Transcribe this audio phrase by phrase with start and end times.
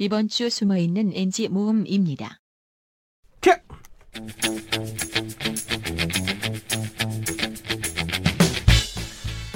[0.00, 2.40] 이번 주 숨어있는 NG 모음입니다.
[3.42, 3.50] 큐!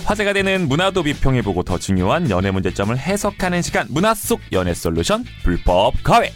[0.04, 5.94] 화제가 되는 문화도 비평해보고 더 중요한 연애 문제점을 해석하는 시간 문화 속 연애 솔루션 불법
[6.02, 6.30] 가회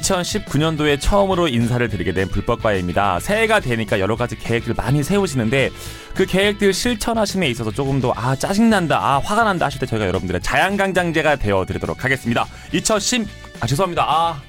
[0.00, 3.20] (2019년도에) 처음으로 인사를 드리게 된 불법과외입니다.
[3.20, 5.70] 새해가 되니까 여러 가지 계획들 많이 세우시는데
[6.14, 10.40] 그 계획들 실천하심에 있어서 조금 더 아 짜증난다 아 화가 난다 하실 때 저희가 여러분들의
[10.42, 12.46] 자양강장제가 되어드리도록 하겠습니다.
[12.72, 13.26] 2010
[13.60, 14.04] 아 죄송합니다.
[14.08, 14.40] 아.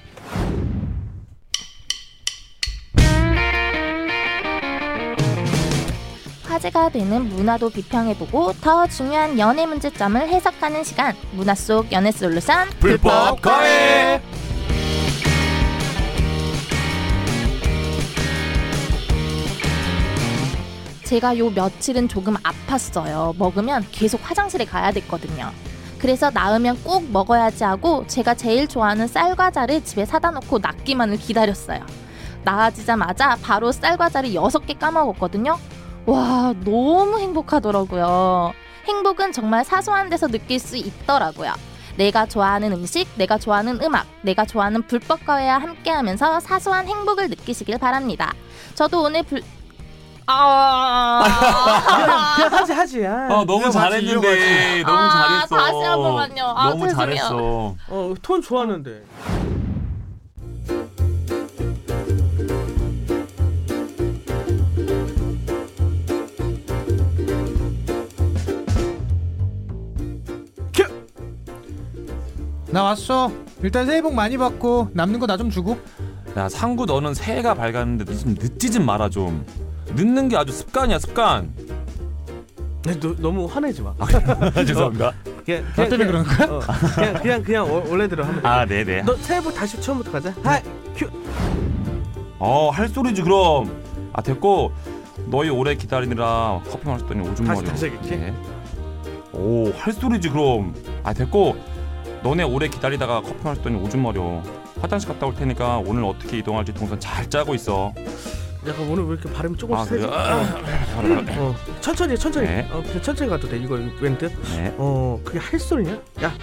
[6.44, 11.14] 화제가 되는 문화도 비평해보고 더 중요한 연애 문제점을 해석하는 시간.
[11.34, 14.20] 문화 속 연애 솔루션 불법 과외
[21.08, 23.38] 제가 요 며칠은 조금 아팠어요.
[23.38, 25.52] 먹으면 계속 화장실에 가야 됐거든요.
[26.00, 31.80] 그래서 나으면 꼭 먹어야지 하고 제가 제일 좋아하는 쌀과자를 집에 사다 놓고 낫기만을 기다렸어요.
[32.44, 35.58] 나아지자마자 바로 쌀과자를 6개 까먹었거든요.
[36.08, 38.52] 와 너무 행복하더라고요.
[38.86, 41.54] 행복은 정말 사소한 데서 느낄 수 있더라고요.
[41.96, 48.34] 내가 좋아하는 음식, 내가 좋아하는 음악, 내가 좋아하는 불법과외와 함께 하면서 사소한 행복을 느끼시길 바랍니다.
[48.76, 49.42] 저도 오늘 불
[50.30, 51.24] 아,
[52.36, 53.06] 그냥 하지 하지.
[53.08, 54.84] 아, 아 너무 잘했는데.
[54.84, 56.44] 너무 아, 잘했어 다시 한 번만요.
[56.56, 56.96] 아, 너무 죄송해요.
[57.16, 59.04] 잘했어 어, 톤 좋았는데.
[70.74, 70.84] 큐!
[72.72, 73.32] 나 왔어.
[73.64, 75.78] 일단 새해 복 많이 받고 남는 거 나 좀 주고.
[76.36, 79.44] 야 상구 너는 새해가 밝았는데 좀 늦지 좀 마라 좀
[79.96, 81.52] 늦는 게 아주 습관이야 습관
[82.84, 83.94] 네, 너, 너무 화내지 마.
[84.56, 85.12] 죄송합니다
[85.46, 86.48] 그냥, 나 때문에 그러는 거야?
[86.50, 86.60] 어,
[86.96, 88.48] 그냥 그냥 그냥 원- 원래대로 하면 돼.
[88.48, 90.34] 아 네네 너 새해 복 다시 처음부터 가자.
[90.44, 90.62] 하이
[90.96, 91.08] 큐.
[92.40, 93.72] 어 할 소리지 그럼
[94.14, 94.72] 아 됐고
[95.28, 98.34] 너희 오래 기다리느라 커피 마셨더니 오줌 다시, 마려 다시 하겠지?
[99.34, 100.74] 오할 소리지 그럼
[101.04, 101.56] 아 됐고
[102.24, 104.42] 너네 오래 기다리다가 커피 마셨더니 오줌 마려
[104.82, 107.94] 화장실 갔다 올 테니까 오늘 어떻게 이동할지 동선 잘 짜고 있어
[108.68, 110.06] 약간 오늘 왜 이렇게 발음이 조금 아 세지?
[110.06, 110.12] 그래요?
[111.38, 112.48] 어, 천천히 해, 천천히.
[112.48, 112.68] 네.
[112.72, 113.58] 어, 그냥 천천히 가도 돼.
[113.58, 114.26] 이거 멘트.
[114.56, 114.74] 네.
[114.78, 115.94] 어, 그게 할 소리냐?
[116.24, 116.34] 야,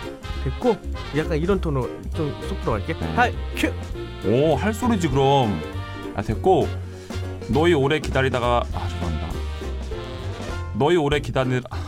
[0.44, 0.76] 됐고.
[1.16, 2.94] 약간 이런 톤으로 좀쏙 들어갈게.
[2.94, 3.14] 네.
[3.14, 3.72] 하이 큐.
[4.26, 5.60] 오, 할 소리지 그럼.
[6.16, 6.68] 아 됐고
[7.48, 9.28] 너희 오래 기다리다가 아 죄송합니다.
[10.78, 11.83] 너희 오래 기다리 아.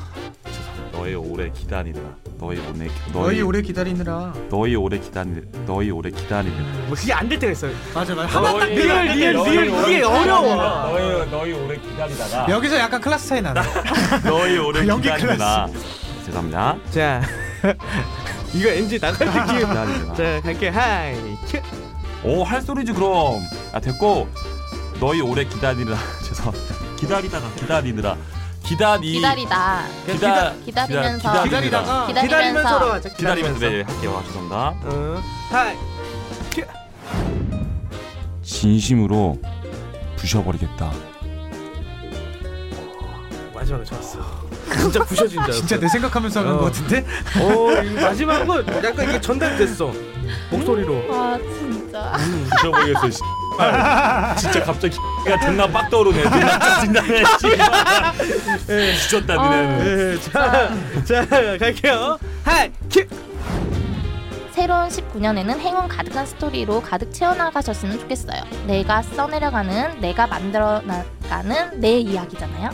[1.07, 2.03] 너희 오래 기다리느라
[2.37, 4.33] 너희 오래 너희 오래 기다리느라.
[4.51, 5.31] 너희 오래 기다리
[5.65, 7.73] 너희 오래 기다리느라 뭐 그게 안 될 때가 있어요.
[7.95, 8.41] 맞아 맞아.
[8.41, 10.57] 너희 리얼, 리얼, 너희 리얼, 오래 이게 어려워.
[10.57, 13.61] 너희 너희 오래 기다리다가 여기서 약간 클래스 차이 나네.
[14.29, 15.69] 너희 오래 연기 기다리느라
[16.25, 16.77] 죄송합니다.
[16.91, 17.23] 자,
[18.53, 19.59] 이거 NG 나갈 느낌.
[19.69, 20.15] 기다리느라.
[20.15, 20.69] 자, 갈게.
[20.71, 21.15] 하이
[21.47, 21.61] 큐.
[22.25, 23.41] 오, 할 소리지 그럼.
[23.73, 24.27] 아 됐고
[24.99, 25.97] 너희 오래 기다리느라
[26.27, 26.75] 죄송합니다.
[26.97, 28.17] 기다리다가 기다리느라
[28.67, 33.09] 기다리 기다리다 기다 기다리면서 기다리다가 기다리면서 기다리면서로 하자.
[33.11, 34.23] 기다리면서 네 할게요.
[34.27, 34.75] 죄송합니다.
[34.85, 35.77] 어, 하이.
[38.43, 39.39] 진심으로
[40.17, 40.93] 부셔버리겠다.
[43.55, 44.19] 마지막에 좋았어.
[44.79, 45.53] 진짜 부셔진 줄.
[45.55, 46.59] 진짜 내 생각하면서 하는 어.
[46.59, 47.05] 거 같은데?
[47.41, 49.93] 어, 이 마지막은 약간 이게 전달됐어.
[50.51, 51.05] 목소리로.
[51.13, 52.13] 아 진짜
[52.57, 53.11] 부셔버리겠어.
[53.11, 53.21] 씨.
[54.37, 54.97] 진짜 갑자기
[55.27, 56.23] 가 존나 빡 떠오르네.
[56.23, 57.25] 존나 짜증나네.
[57.41, 59.03] 씨.
[59.03, 59.79] 지쳤다 너네는.
[59.85, 60.71] 네, 자,
[61.05, 61.27] 자,
[61.59, 62.19] 갈게요.
[62.45, 63.07] 하이 큐.
[64.53, 68.43] 새로운 19년에는 행운 가득한 스토리로 가득 채워나가셨으면 좋겠어요.
[68.67, 72.71] 내가 써내려가는, 내가 만들어 나가는 내 이야기잖아요.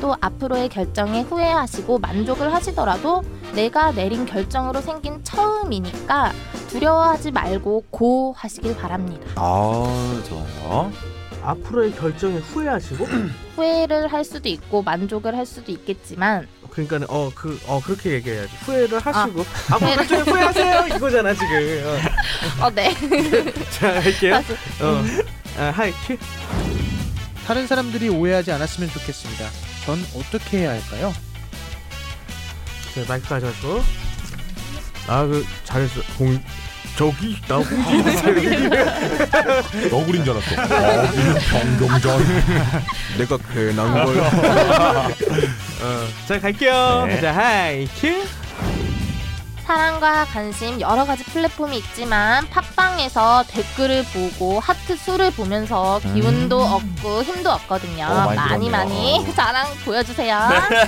[0.00, 6.30] 또 앞으로의 결정에 후회하시고 만족을 하시더라도 내가 내린 결정으로 생긴 처음이니까
[6.68, 9.26] 두려워하지 말고 go 하시길 바랍니다.
[9.36, 10.92] 아 좋아요.
[11.42, 13.06] 앞으로의 결정에 후회하시고
[13.56, 19.44] 후회를 할 수도 있고 만족을 할 수도 있겠지만 그러니까는 어그 어 그렇게 얘기해야지 후회를 하시고
[19.70, 21.46] 앞으로 결정에 후회하세요 이거잖아 지금
[22.60, 22.90] 어 네.
[22.90, 22.92] 어.
[23.70, 24.52] 자 할게요 다시.
[24.82, 25.02] 어
[25.58, 26.16] 아, 하이 큐
[27.46, 29.48] 다른 사람들이 오해하지 않았으면 좋겠습니다.
[29.86, 31.14] 전 어떻게 해야 할까요?
[32.94, 33.80] 자, 마이크 가져가시고
[35.08, 36.38] 아그 잘했어 공
[36.96, 38.68] 저기 나 홍진이
[39.88, 40.56] 너구리인 줄 알았어.
[41.48, 42.24] 경경전.
[43.18, 44.18] 내가 괜한 걸.
[44.20, 47.04] 어, 자 갈게요.
[47.06, 47.20] 네.
[47.20, 48.24] 자 하이 큐.
[49.68, 57.50] 사랑과 관심 여러 가지 플랫폼이 있지만 팟빵에서 댓글을 보고 하트 수를 보면서 기운도 얻고 힘도
[57.50, 58.06] 얻거든요.
[58.06, 58.70] 어, 많이 많이.
[58.70, 60.40] 많이 자랑 보여주세요.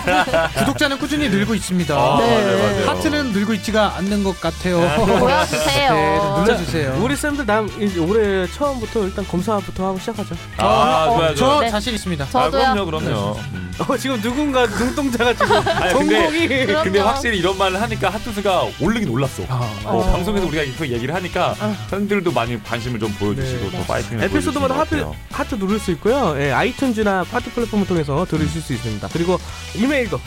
[0.61, 1.94] 구독자는 꾸준히 늘고 있습니다.
[1.94, 2.43] 아, 네.
[2.43, 2.88] 맞아요, 맞아요.
[2.88, 4.79] 하트는 늘고 있지가 않는 것 같아요.
[4.97, 5.93] 보여주세요.
[5.93, 6.99] 네, 좀 눌러주세요.
[7.03, 7.69] 우리 쌤들 남
[8.09, 10.35] 올해 처음부터 일단 검사부터 하고 시작하죠.
[10.56, 11.61] 아, 어, 좋아요, 저 좋아요.
[11.61, 11.71] 네.
[11.71, 12.25] 자신 있습니다.
[12.25, 12.73] 아, 저도요.
[12.73, 13.37] 그럼요, 그럼요.
[13.53, 13.71] 음.
[13.87, 16.67] 어, 지금 누군가 눈동자가 지금 아니, 근데.
[16.83, 19.43] 근데 확실히 이런 말을 하니까 하트수가 오르긴 올랐어.
[19.49, 20.12] 아, 어, 어.
[20.12, 21.76] 방송에서 우리가 계속 얘기를 하니까 어.
[21.90, 23.78] 팬들도 많이 관심을 좀 보여주시고 네.
[23.78, 25.17] 더 파이팅을 에피소드마다 보여주시는 하트 것 같아요.
[25.31, 26.34] 하트 누를 수 있고요.
[26.38, 29.08] 예, 아이튠즈나 파티 플랫폼을 통해서 들으실 수 있습니다.
[29.12, 29.38] 그리고
[29.75, 30.20] 이메일도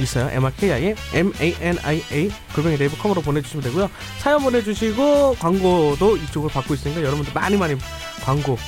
[0.00, 0.30] 있어요.
[0.30, 3.90] mrkia m a n i a 골뱅이 네이버 컴으로 보내주시면 되고요.
[4.18, 7.76] 사연 보내주시고 광고도 이쪽으로 받고 있으니까 여러분들 많이 많이
[8.24, 8.58] 광고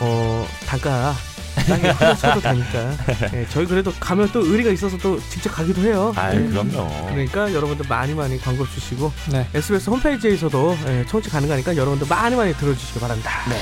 [0.00, 1.14] 어 단가
[1.62, 2.92] 싸게 쳐도 되니까
[3.34, 6.12] 예, 저희 그래도 가면 또 의리가 있어서 또 직접 가기도 해요.
[6.16, 6.46] 아이, 예.
[6.48, 7.06] 그럼요.
[7.08, 9.46] 그러니까 여러분들 많이 많이 광고 주시고 네.
[9.54, 13.30] SBS 홈페이지에서도 예, 청취 가능하니까 여러러분들 많이 많이 들어주시기 바랍니다.
[13.48, 13.60] 네,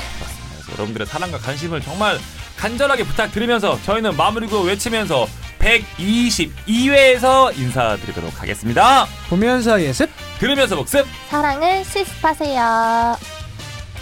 [0.73, 2.17] 여러분들의 사랑과 관심을 정말
[2.57, 5.27] 간절하게 부탁드리면서 저희는 마무리고 외치면서
[5.59, 9.05] 122회에서 인사드리도록 하겠습니다.
[9.29, 10.09] 보면서 예습.
[10.39, 11.05] 들으면서 복습.
[11.29, 13.15] 사랑을 실습하세요.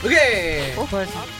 [0.05, 0.71] 오케이.
[0.77, 0.85] 어?
[0.85, 1.38] 수고하셨습니다.